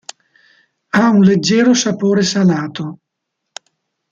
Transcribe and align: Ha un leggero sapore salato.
Ha 0.87 1.09
un 1.11 1.21
leggero 1.21 1.75
sapore 1.75 2.23
salato. 2.23 3.01